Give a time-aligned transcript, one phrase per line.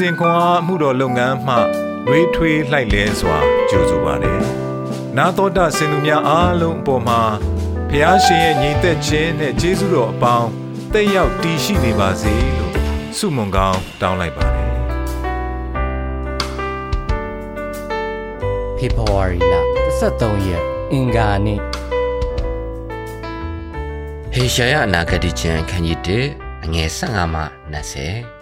[0.00, 1.56] စဉ်ခွန်အားမှုတော်လုပ်ငန်းမှ
[2.08, 4.40] ရွေးထွေးလှိုက်လဲစွာကြိုဆိုပါတယ်။
[5.16, 7.20] နာတော်တာစင်သူများအားလုံးအပေါ်မှာ
[7.88, 10.48] ဖះရှင်ရဲ့ညီသက်ခြင်းနဲ့ကျေးဇူးတော်အပေါင်း
[10.92, 12.74] တက်ရောက်တည်ရှိနေပါစေလို့
[13.16, 14.70] ဆုမွန်ကောင်းတောင်းလိုက်ပါတယ်။
[18.78, 19.54] February လ
[20.00, 21.60] 23ရက်အင်္ဂါနေ့
[24.34, 27.42] ဟေရှာယအနာဂတိကျမ်းခန်းကြီး1အငယ်15မှ
[27.74, 28.39] 20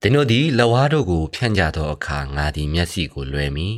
[0.00, 3.76] သင်တို့သည်လဝါတို့ကိုဖြန့်ကြသောအခါငါသည်မျက်စိကိုလွယ်မည်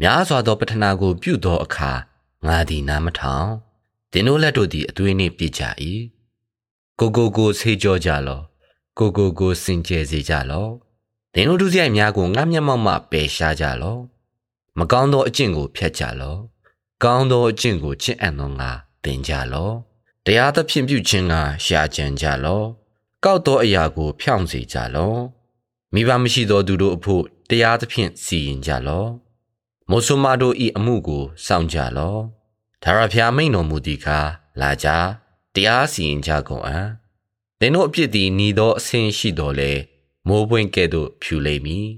[0.00, 1.92] များစွာသောပထနာကို ပြုသောအခါ
[2.46, 3.48] ငါသည်နားမထောင်
[4.12, 5.62] သင်တို့လက်တို့သည်အသွေးနှင့်ပြည့်ကြ၏
[6.98, 8.40] ကိုကိုကိုဆေးကြောကြလော
[8.98, 10.66] ကိုကိုကိုစင်ကြယ်စေကြလော
[11.34, 13.96] သင်တို့ဒုစရိုက်များကိုငါမျက်မှောက်မှပယ်ရှားကြလော
[14.78, 16.36] မကောင်းသောအကျင့်ကိုဖျက်ကြလော
[17.02, 18.70] ကောင်းသောအကျင့်ကိုချစ်အပ်သောငါ
[19.04, 19.70] သင်ကြလော
[20.24, 22.62] တရားသဖြင့်ပြုခြင်းကရှာကြံကြလော
[23.24, 25.16] ကောက်သောအရာကို ဖြောင့်စေကြလော
[25.94, 29.06] မိဘမရှိသောသူတို့အဖို့တရားသဖြင့်စီရင်ကြလော
[29.90, 32.16] မောဆုမတို့ဤအမှုကိုစောင့်ကြလော
[32.82, 34.28] ဒါရဖျားမိန်တော်မူသည်ကား
[34.60, 34.88] လာကြ
[35.54, 36.88] တရားစီရင်ကြကုန်အံ့
[37.58, 39.72] သင်တို့အပြစ်သည်ညီသောအဆင်းရှိတော်လဲ
[40.28, 41.88] မိုးပွင့်ကဲ့သို့ဖြူလိမ့်မည်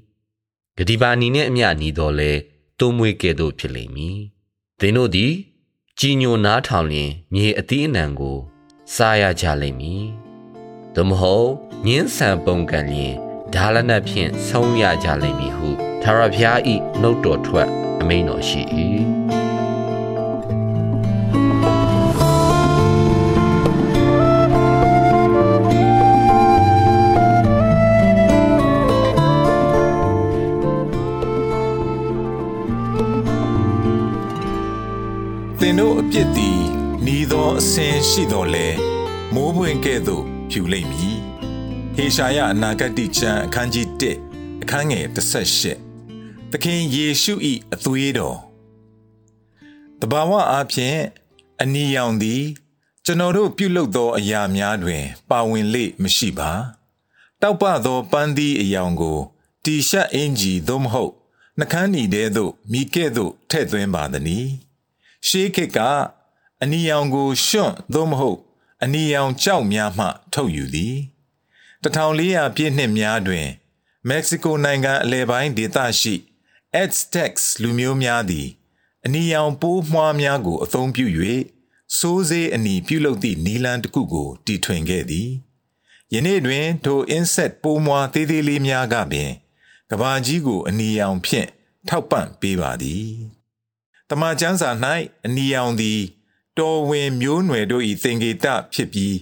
[0.77, 2.33] ဂတိပါနီနှင့်အမျှညီတော်လဲ
[2.79, 4.19] တုံးမွေးကဲ့သို့ဖြစ်လိမ့်မည်
[4.81, 5.33] သင်တို့သည်
[5.99, 8.39] ကြည်ညိုနားထောင်လျင်မြေအသီးအနှံကို
[8.95, 10.09] စားရကြလိမ့်မည်။
[10.95, 11.51] သို့မဟုတ်
[11.87, 13.15] ညင်းဆန်ပုံကံလျင်
[13.55, 15.69] ဓာလနတ်ဖြင့်ဆုံးရကြလိမ့်မည်ဟု
[16.03, 17.69] သာရဖျားဤနှုတ်တော်ထွက်
[18.01, 18.63] အမိန်တော်ရှိ၏
[35.61, 36.61] သင်တို့အပြစ်သည်
[37.07, 38.67] နီးသောအစဉ်ရှိတော်လဲ
[39.35, 41.19] မိုးပွင့်ကဲ့သို့ ဖြူလိမ့်မည်
[41.95, 43.87] ဟေရှာယအနာဂတိကျမ်းအခန်းကြီး
[44.25, 45.07] 1အခန်းငယ်
[45.79, 47.35] 18သခင်ယေရှု၏
[47.75, 48.39] အသွေးတော်
[50.01, 50.99] တဘာဝအားဖြင့်
[51.63, 52.43] အနီရောင်သည်
[53.05, 56.51] ကျွန်တော်တို့ပြုလုပ်သောအရာများတွင် ပါဝင်လေမရှိပါ
[57.41, 59.19] တောက်ပသောပန်းသီးအယောင်ကို
[59.65, 61.13] တီရှပ်အင်ဂျီသို့မဟုတ်
[61.59, 64.49] နှကန်းနီတဲသို့မိကဲ့သို့ထည့်သွင်းပါသည်။
[65.27, 65.79] ရှေးခေတ်က
[66.63, 68.39] အနီရောင်ကိုရှွန့်သို့မဟုတ်
[68.83, 70.97] အနီရောင်ကြောက်များမှ ထုတ်ယူသည်
[71.83, 73.47] 1400ပြည့်နှစ်များတွင်
[74.09, 76.15] မက္ကဆီကိုနိုင်ငံအလယ်ပိုင်းဒေသရှိ
[76.83, 78.49] Aztecs လူမျိုးများသည်
[79.05, 81.07] အနီရောင်ပိုးမွှားများကို အသုံးပြု၍
[81.99, 85.31] စိုးစေးအနီပြုလုပ်သည့်နီလန်တစ်ခုကိုတီထွင်ခဲ့သည်
[86.15, 89.31] ယနေ့တွင်ထို insect ပိုးမွှားသေးသေးလေးများကပင်
[89.91, 91.49] ကဘာကြီးကို အနီရောင်ဖြင့်
[91.89, 93.11] ထောက်ပံ့ပေးပါသည်
[94.09, 94.71] တမန်ကျမ်းစာ၌
[95.25, 96.01] အနီရောင်သည်
[96.59, 99.17] တော်ဝင်မျိုးနွယ်တို့၏သင်္ကေတဖြစ်ပြီး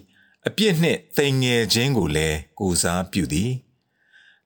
[0.46, 3.52] အပြစ်နှင့်သိမ်ငယ်ခြင်းကိုလည်းကိုစားပြုသည်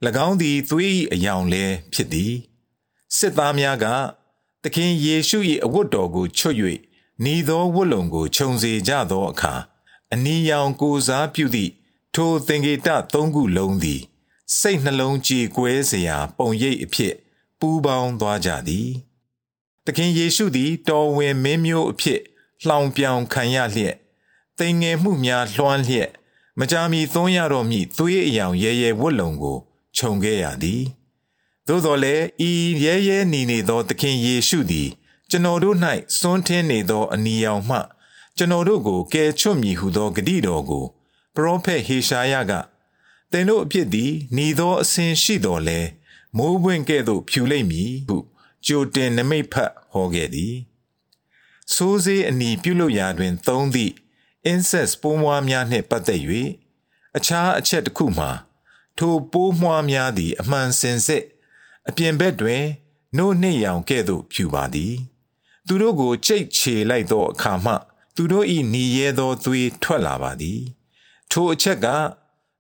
[0.27, 2.33] ၎င်းသည်သွေး၏အယောင်လည်းဖြစ်သည်
[3.17, 3.87] စစ်သားများက
[4.63, 6.57] သခင်ယေရှု၏အဝတ်တော်ကိုချွတ်၍
[7.33, 9.55] ဤသောဝတ်လုံကိုခြုံစေကြသောအခါ
[10.13, 11.73] အနီရောင်ကိုစားပြုသည့်
[12.15, 14.01] ထိုသင်္ကေတသုံးခုလုံးသည်
[14.59, 17.15] စိတ်နှလုံးကြည်ကွဲစရာ ပုံရိပ်အဖြစ်
[17.59, 18.89] ပူးပေါင်းသွားကြသည်
[19.87, 22.21] သခင်ယေရှုသည် တော်ဝင်မင်းမျိုးအဖြစ်
[22.67, 23.97] လှောင်ပြောင်ခံရလျက်
[24.59, 26.11] တိမ်ငယ်မှုများလွှမ်းလျက်
[26.59, 29.59] မကြာမီသွန်းရတော့မည်သွေးအယောင်ရဲရဲဝတ်လုံကို
[29.97, 30.83] ခြုံခဲ့ရသည်
[31.67, 32.51] သို့တော်လည်းဤ
[32.85, 34.89] ရဲရဲနေနေသောသခင်ယေရှုသည်
[35.31, 35.77] ကျွန်တော်တို့၌
[36.19, 37.79] စွန်းထင်းနေသောအနီရောင်မှ
[38.37, 40.85] ကျွန်တော်တို့ကိုကယ်ချွတ်မည်ဟုသောဂတိတော်ကို
[41.35, 42.53] ပရောဖက်ဟေရှာယက
[43.31, 45.81] သင်တို့အဖြစ်သည်หนีသောအစဉ်ရှိတော်လဲ
[46.37, 48.17] မိုးပွင့်ကဲ့သို့ဖြူလိမ့်မည်ဟု
[48.67, 50.55] ကြိုတင်နမိတ်ဖတ်ဟောခဲ့သည်
[51.75, 53.95] စိုးစေးအနီပြုလုပ်ရာတွင်သုံးသည့်
[54.51, 56.21] incest ပိုးမွားများနှင့်ပတ်သက်၍
[57.17, 58.31] အခြားအချက်တစ်ခုမှာ
[58.99, 61.25] ထိုပိုးမွားများသည် အမှန်စင်စစ်
[61.89, 62.65] အပြင်ဘက်တွင်
[63.17, 64.95] နို့နှင့်ရောင်ကဲ့သို့ဖြူပါသည်
[65.67, 67.73] သူတို့ကိုကြိတ်ချေလိုက်သောအခါမှ
[68.17, 70.61] သူတို့၏หนีရဲသောသွေးထွက်လာပါသည်
[71.31, 71.87] ထိုအချက်က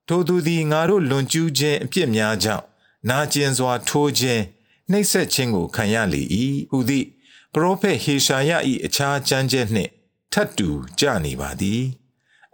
[0.09, 2.65] ထိုသူသည်ငါတို့လွန်ကျူးခြင်းအပြစ်များကြောင့်
[3.09, 4.43] နာကျင်စွာထိုးခြင်း
[4.91, 6.23] နှိပ်စက်ခြင်းကိုခံရလေ၏
[6.71, 7.07] ဟုသည့်
[7.54, 8.52] ပရောဖက်ဟေရှာယ၏
[8.86, 9.92] အခြားကျမ်းချက်နှင့်
[10.34, 10.70] ထပ်တူ
[11.00, 11.82] ကြနေပါသည်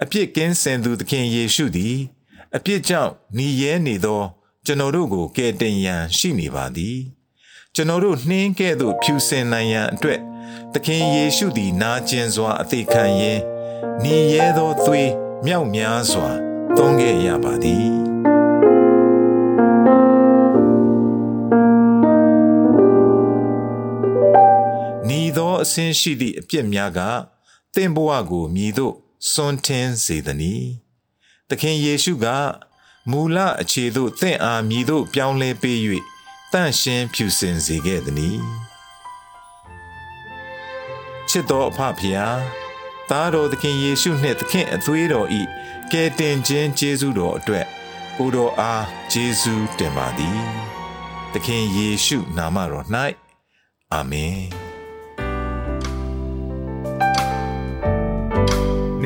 [0.01, 1.95] အပြစ်ကင်းစင်သူသခင်ယေရှုသည်
[2.55, 4.21] အပြစ်ကြောင့်หนีရဲနေသော
[4.65, 6.97] ကျွန်တော်တို့ကိုကယ်တင်ရန်ရှိနေပါသည်
[7.75, 10.19] ကျွန်တော်တို့နှင်းကဲ့သို့ဖြူစင်နိုင်ရန်အတွက်
[10.73, 13.41] သခင်ယေရှုသည် နာကျင်စွာအသေးခံရင်း
[14.01, 15.11] หนีရဲသောသွေး
[15.45, 16.29] မြောက်များစွာ
[16.77, 18.06] သုံးခဲ့ရပါသည်
[25.82, 27.00] င်းရှိသည့်အပြစ်များက
[27.74, 28.94] သင်ဘဝကိုမြည်သို့
[29.30, 30.54] စွန့်ထင်းစေသည်နီ
[31.48, 32.26] သခင်ယေရှုက
[33.10, 35.78] မူလအခြေသို့သင့်အားမြည်သို့ပြောင်းလဲပေး၍
[36.52, 38.38] တန့်ရှင်းဖြူစင်စေခဲ့သည်။
[41.28, 42.38] ချစ်တော်အဖဖျား
[43.10, 45.42] သားတော်သခင်ယေရှုနှင့်သခင်အသွေးတော်ဤ
[45.92, 47.66] ကယ်တင်ခြင်းကျေးဇူးတော်အတွက်
[48.16, 50.40] ကိုတော်အားကျေးဇူးတင်ပါသည်။
[51.32, 52.86] သခင်ယေရှုနာမတော်၌
[53.92, 54.42] အာမင်။